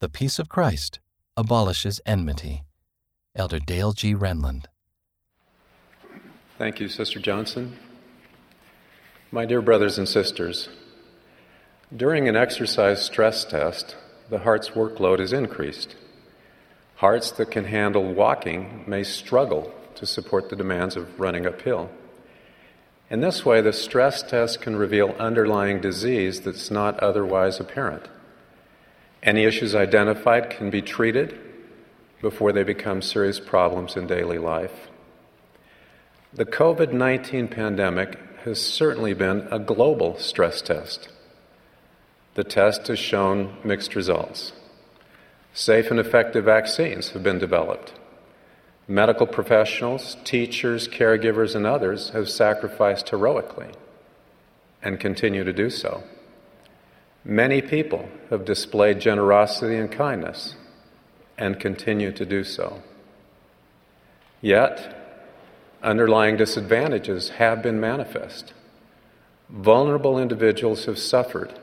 [0.00, 1.00] The peace of Christ
[1.36, 2.62] abolishes enmity.
[3.34, 4.14] Elder Dale G.
[4.14, 4.66] Renlund.
[6.56, 7.76] Thank you, Sister Johnson.
[9.32, 10.68] My dear brothers and sisters,
[11.96, 13.96] during an exercise stress test,
[14.30, 15.96] the heart's workload is increased.
[16.98, 21.90] Hearts that can handle walking may struggle to support the demands of running uphill.
[23.10, 28.06] In this way, the stress test can reveal underlying disease that's not otherwise apparent.
[29.22, 31.38] Any issues identified can be treated
[32.20, 34.88] before they become serious problems in daily life.
[36.32, 41.08] The COVID 19 pandemic has certainly been a global stress test.
[42.34, 44.52] The test has shown mixed results.
[45.52, 47.94] Safe and effective vaccines have been developed.
[48.86, 53.72] Medical professionals, teachers, caregivers, and others have sacrificed heroically
[54.82, 56.04] and continue to do so.
[57.24, 60.56] Many people have displayed generosity and kindness
[61.36, 62.82] and continue to do so.
[64.40, 64.96] Yet,
[65.82, 68.52] underlying disadvantages have been manifest.
[69.48, 71.58] Vulnerable individuals have suffered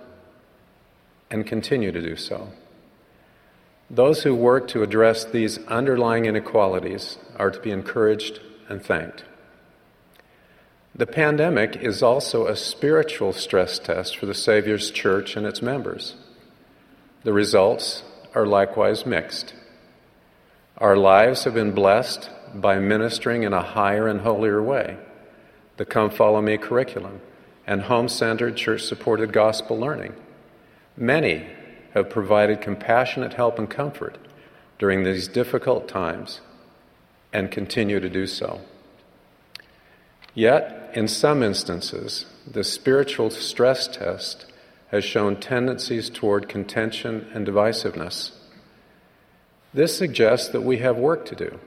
[1.30, 2.50] and continue to do so.
[3.90, 9.24] Those who work to address these underlying inequalities are to be encouraged and thanked.
[10.98, 16.16] The pandemic is also a spiritual stress test for the Savior's church and its members.
[17.24, 19.54] The results are likewise mixed.
[20.78, 24.96] Our lives have been blessed by ministering in a higher and holier way,
[25.76, 27.20] the Come Follow Me curriculum,
[27.68, 30.14] and home centered, church supported gospel learning.
[30.96, 31.46] Many
[31.94, 34.18] have provided compassionate help and comfort
[34.80, 36.40] during these difficult times
[37.34, 38.62] and continue to do so.
[40.36, 44.46] Yet, in some instances, the spiritual stress test
[44.92, 48.32] has shown tendencies toward contention and divisiveness.
[49.74, 51.60] This suggests that we have work to do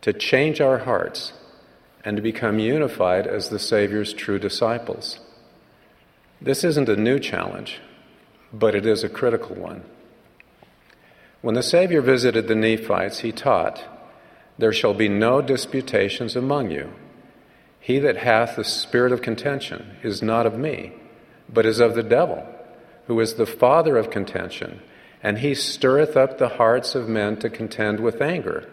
[0.00, 1.32] to change our hearts
[2.04, 5.20] and to become unified as the Savior's true disciples.
[6.40, 7.80] This isn't a new challenge
[8.52, 9.82] but it is a critical one.
[11.40, 13.82] When the Savior visited the Nephites, he taught,
[14.58, 16.92] There shall be no disputations among you.
[17.82, 20.92] He that hath the spirit of contention is not of me,
[21.52, 22.46] but is of the devil,
[23.08, 24.80] who is the father of contention,
[25.20, 28.68] and he stirreth up the hearts of men to contend with anger,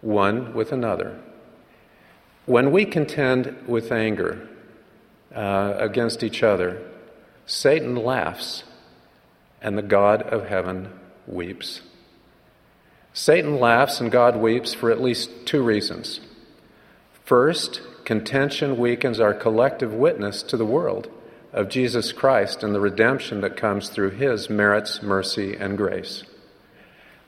[0.00, 1.20] one with another.
[2.46, 4.48] When we contend with anger
[5.32, 6.82] uh, against each other,
[7.46, 8.64] Satan laughs
[9.62, 10.92] and the God of heaven
[11.28, 11.82] weeps.
[13.12, 16.18] Satan laughs and God weeps for at least two reasons.
[17.24, 21.10] First, contention weakens our collective witness to the world
[21.52, 26.24] of Jesus Christ and the redemption that comes through his merits, mercy, and grace.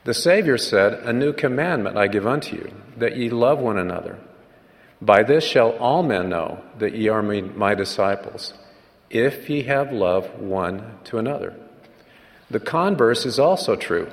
[0.05, 4.21] The Savior said, A new commandment I give unto you, that ye love one another.
[5.03, 8.55] By this shall all men know that ye are my disciples,
[9.11, 11.55] if ye have love one to another.
[12.51, 14.11] The converse is also true.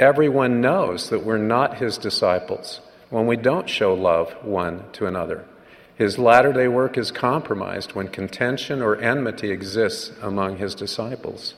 [0.00, 2.80] Everyone knows that we're not his disciples
[3.10, 5.44] when we don't show love one to another.
[5.98, 11.54] His latter day work is compromised when contention or enmity exists among his disciples.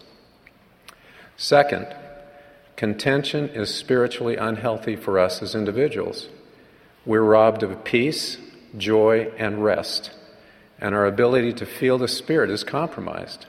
[1.36, 1.86] Second,
[2.74, 6.30] contention is spiritually unhealthy for us as individuals.
[7.04, 8.38] We're robbed of peace,
[8.78, 10.10] joy, and rest,
[10.80, 13.44] and our ability to feel the Spirit is compromised.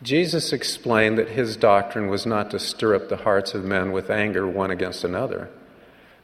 [0.00, 4.10] Jesus explained that his doctrine was not to stir up the hearts of men with
[4.10, 5.50] anger one against another,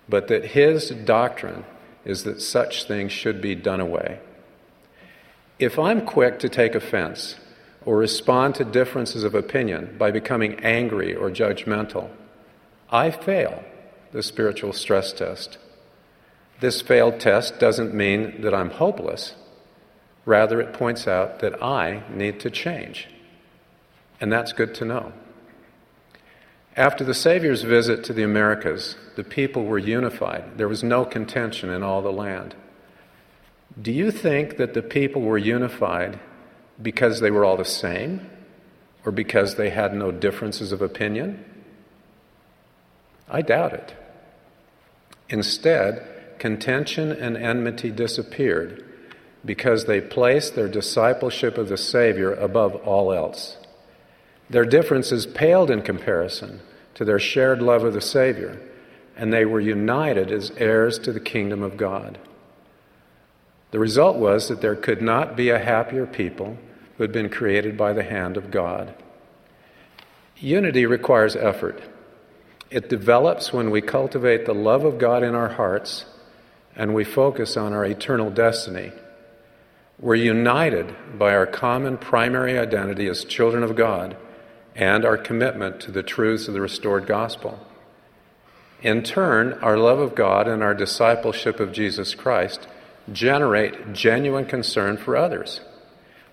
[0.08, 1.64] but that his doctrine
[2.04, 4.20] is that such things should be done away.
[5.58, 7.36] If I'm quick to take offense
[7.84, 12.10] or respond to differences of opinion by becoming angry or judgmental,
[12.90, 13.64] I fail
[14.12, 15.58] the spiritual stress test.
[16.60, 19.34] This failed test doesn't mean that I'm hopeless.
[20.24, 23.08] Rather, it points out that I need to change.
[24.20, 25.12] And that's good to know.
[26.78, 30.58] After the Savior's visit to the Americas, the people were unified.
[30.58, 32.54] There was no contention in all the land.
[33.82, 36.20] Do you think that the people were unified
[36.80, 38.30] because they were all the same
[39.04, 41.44] or because they had no differences of opinion?
[43.28, 43.94] I doubt it.
[45.28, 48.84] Instead, contention and enmity disappeared
[49.44, 53.56] because they placed their discipleship of the Savior above all else.
[54.48, 56.60] Their differences paled in comparison
[56.98, 58.60] to their shared love of the Savior,
[59.16, 62.18] and they were united as heirs to the kingdom of God.
[63.70, 66.58] The result was that there could not be a happier people
[66.96, 68.96] who had been created by the hand of God.
[70.38, 71.80] Unity requires effort.
[72.68, 76.04] It develops when we cultivate the love of God in our hearts
[76.74, 78.90] and we focus on our eternal destiny.
[80.00, 84.16] We're united by our common primary identity as children of God
[84.78, 87.58] and our commitment to the truths of the restored gospel.
[88.80, 92.68] In turn, our love of God and our discipleship of Jesus Christ
[93.12, 95.62] generate genuine concern for others.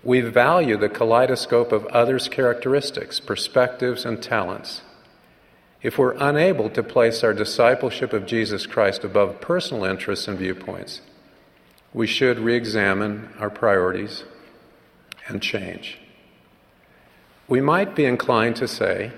[0.04, 4.82] We value the kaleidoscope of others' characteristics, perspectives, and talents.
[5.82, 11.00] If we're unable to place our discipleship of Jesus Christ above personal interests and viewpoints,
[11.92, 14.22] we should re examine our priorities
[15.26, 15.98] and change.
[17.48, 19.12] We might be inclined to say,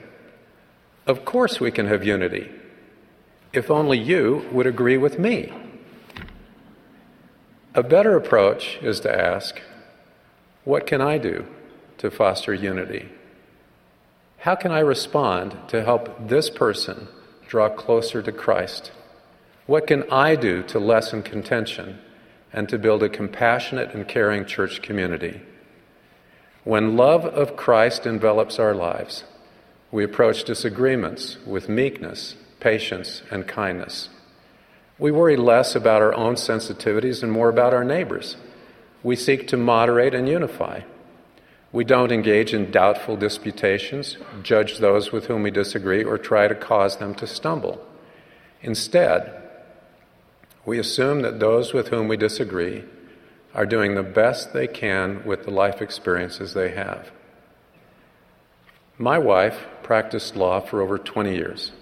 [1.07, 2.51] Of course, we can have unity,
[3.53, 5.53] if only you would agree with me.
[7.75, 9.63] A better approach is to ask,
[10.65, 11.47] What can I do
[11.99, 13.09] to foster unity?
[14.39, 17.09] How can I respond to help this person
[17.49, 18.93] draw closer to Christ?
[19.67, 21.99] What can I do to lessen contention
[22.53, 25.41] and to build a compassionate and caring church community?
[26.69, 29.25] When love of Christ envelops our lives,
[29.91, 34.11] we approach disagreements with meekness, patience, and kindness.
[34.99, 38.37] We worry less about our own sensitivities and more about our neighbors.
[39.03, 40.83] We seek to moderate and unify.
[41.73, 46.55] We don't engage in doubtful disputations, judge those with whom we disagree, or try to
[46.55, 47.83] cause them to stumble.
[48.61, 49.43] Instead,
[50.67, 52.85] we assume that those with whom we disagree
[53.59, 57.11] are doing the best they can with the life experiences they have.
[58.97, 61.73] My wife practiced law for over 20 years.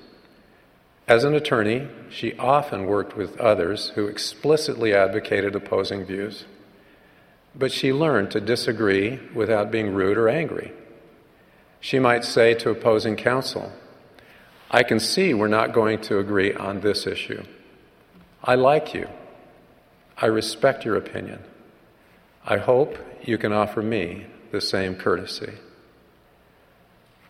[1.06, 6.46] As an attorney, she often worked with others who explicitly advocated opposing views.
[7.55, 10.73] But she learned to disagree without being rude or angry.
[11.78, 13.70] She might say to opposing counsel,
[14.70, 17.44] I can see we're not going to agree on this issue.
[18.43, 19.11] I like you.
[20.17, 21.44] I respect your opinion.
[22.46, 25.54] I hope you can offer me the same courtesy.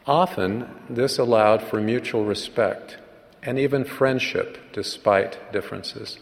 [0.06, 2.98] Often, this allowed for mutual respect
[3.42, 6.18] and even friendship despite differences.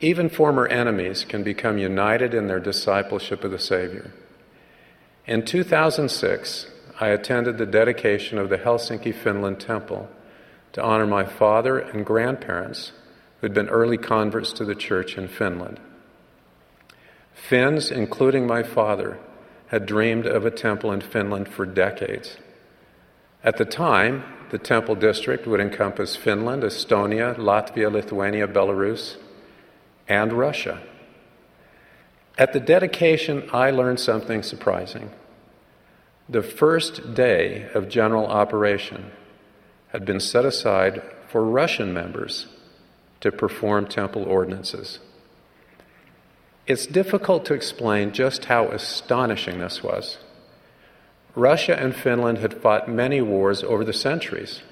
[0.00, 4.12] Even former enemies can become united in their discipleship of the Savior.
[5.26, 6.70] In 2006,
[7.00, 10.08] I attended the dedication of the Helsinki, Finland temple
[10.74, 12.92] to honor my father and grandparents
[13.40, 15.80] who'd been early converts to the church in Finland.
[17.34, 19.18] Finns, including my father,
[19.66, 22.38] had dreamed of a temple in Finland for decades.
[23.42, 29.16] At the time, the temple district would encompass Finland, Estonia, Latvia, Lithuania, Belarus,
[30.08, 30.80] and Russia.
[32.38, 35.10] At the dedication, I learned something surprising.
[36.28, 39.10] The first day of general operation
[39.88, 42.46] had been set aside for Russian members
[43.20, 45.00] to perform temple ordinances.
[46.66, 50.18] It's difficult to explain just how astonishing this was.
[51.34, 54.62] Russia and Finland had fought many wars over the centuries.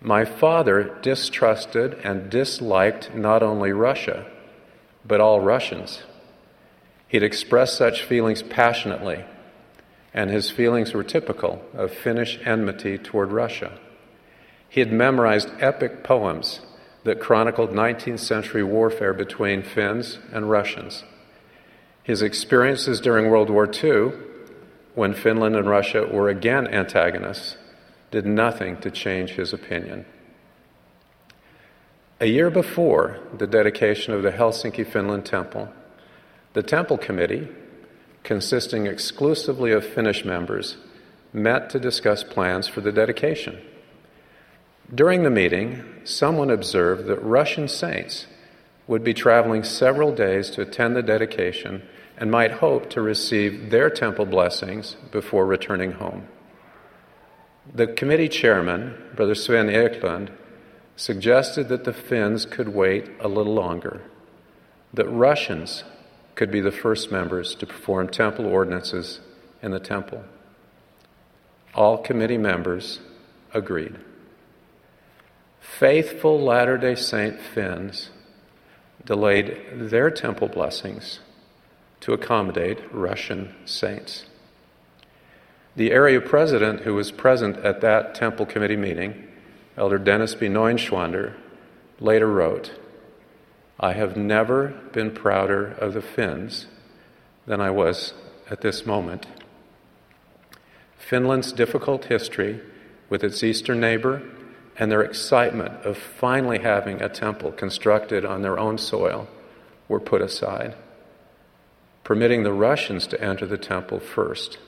[0.00, 4.26] My father distrusted and disliked not only Russia,
[5.04, 6.04] but all Russians.
[7.08, 9.24] He'd expressed such feelings passionately,
[10.14, 13.78] and his feelings were typical of Finnish enmity toward Russia.
[14.68, 16.60] He had memorized epic poems
[17.04, 21.04] that chronicled 19th century warfare between Finns and Russians.
[22.02, 24.12] His experiences during World War II
[24.94, 27.56] when Finland and Russia were again antagonists,
[28.10, 30.04] did nothing to change his opinion.
[32.20, 35.68] A year before the dedication of the Helsinki, Finland temple,
[36.52, 37.48] the temple committee,
[38.22, 40.76] consisting exclusively of Finnish members,
[41.32, 43.60] met to discuss plans for the dedication.
[44.92, 48.26] During the meeting, someone observed that Russian saints
[48.86, 51.82] would be traveling several days to attend the dedication
[52.18, 56.28] and might hope to receive their temple blessings before returning home.
[57.72, 60.30] The committee chairman, Brother Sven Eklund,
[60.96, 64.02] suggested that the Finns could wait a little longer,
[64.92, 65.82] that Russians
[66.34, 69.20] could be the first members to perform temple ordinances
[69.62, 70.24] in the temple.
[71.74, 73.00] All committee members
[73.52, 73.96] agreed.
[75.64, 78.10] Faithful Latter day Saint Finns
[79.04, 81.18] delayed their temple blessings
[82.00, 84.26] to accommodate Russian saints.
[85.74, 89.26] The area president who was present at that temple committee meeting,
[89.76, 90.46] Elder Dennis B.
[90.46, 91.34] Neuenschwander,
[91.98, 92.78] later wrote,
[93.80, 96.66] I have never been prouder of the Finns
[97.46, 98.12] than I was
[98.48, 99.26] at this moment.
[100.98, 102.60] Finland's difficult history
[103.08, 104.22] with its eastern neighbor
[104.76, 109.28] and their excitement of finally having a temple constructed on their own soil
[109.88, 110.74] were put aside.
[112.02, 114.58] Permitting the Russians to enter the temple first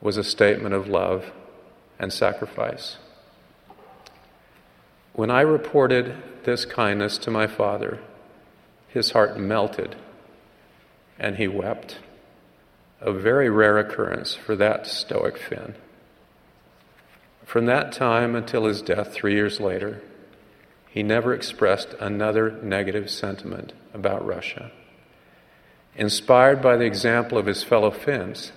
[0.00, 1.32] was a statement of love
[1.98, 2.96] and sacrifice.
[5.12, 6.14] When I reported
[6.44, 8.00] this kindness to my father,
[8.88, 9.96] his heart melted
[11.18, 11.98] and he wept.
[13.00, 15.74] A very rare occurrence for that stoic Finn.
[17.44, 20.02] From that time until his death three years later,
[20.88, 24.70] he never expressed another negative sentiment about Russia.
[25.96, 28.52] Inspired by the example of his fellow Finns,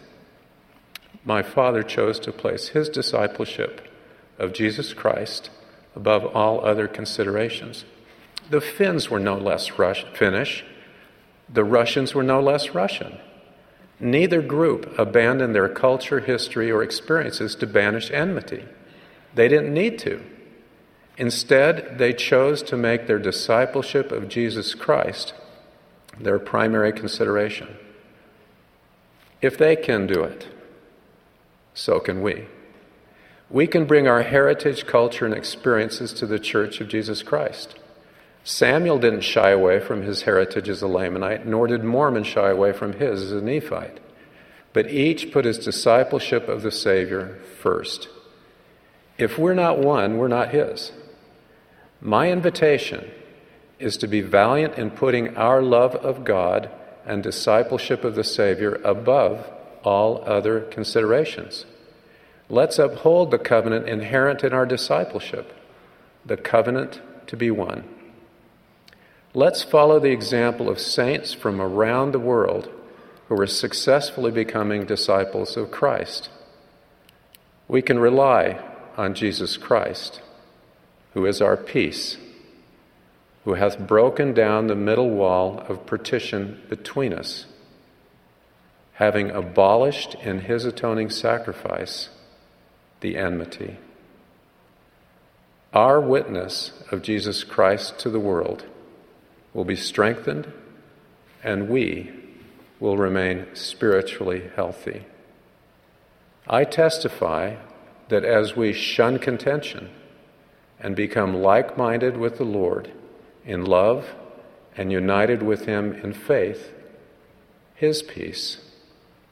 [1.24, 3.82] my father chose to place his discipleship
[4.40, 5.50] of Jesus Christ
[5.96, 7.86] above all other considerations.
[8.50, 10.64] The Finns were no less Rus- Finnish,
[11.50, 13.18] the Russians were no less Russian.
[14.00, 18.66] Neither group abandoned their culture, history, or experiences to banish enmity.
[19.34, 20.24] They didn't need to.
[21.18, 25.34] Instead, they chose to make their discipleship of Jesus Christ
[26.20, 27.76] their primary consideration.
[29.42, 30.48] If they can do it,
[31.74, 32.46] so can we.
[33.50, 37.76] We can bring our heritage, culture, and experiences to the Church of Jesus Christ.
[38.48, 42.72] Samuel didn't shy away from his heritage as a Lamanite, nor did Mormon shy away
[42.72, 44.00] from his as a Nephite.
[44.72, 48.08] But each put his discipleship of the Savior first.
[49.18, 50.94] If we're not one, we're not his.
[52.00, 53.12] My invitation
[53.80, 56.70] is to be valiant in putting our love of God
[57.06, 59.46] and discipleship of the Savior above
[59.84, 61.66] all other considerations.
[62.48, 65.54] Let's uphold the covenant inherent in our discipleship,
[66.26, 67.84] the covenant to be one.
[69.38, 72.72] Let's follow the example of saints from around the world
[73.28, 76.32] who are successfully becoming disciples of Christ.
[77.68, 78.60] We can rely
[78.98, 80.22] on Jesus Christ,
[81.14, 82.18] who is our peace,
[83.46, 87.46] who hath broken down the middle wall of partition between us,
[88.94, 92.10] having abolished in his atoning sacrifice
[93.02, 93.78] the enmity.
[95.74, 98.66] Our witness of Jesus Christ to the world
[99.58, 100.54] will be strengthened,
[101.44, 102.12] and we
[102.80, 105.04] will remain spiritually healthy.
[106.46, 107.56] I testify
[108.10, 109.90] that as we shun contention
[110.80, 112.92] and become like minded with the Lord
[113.46, 114.14] in love
[114.78, 116.72] and united with Him in faith,
[117.74, 118.60] His peace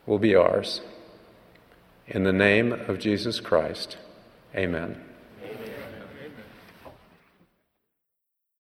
[0.07, 0.81] will be ours.
[2.07, 3.97] In the name of Jesus Christ,
[4.55, 5.03] amen.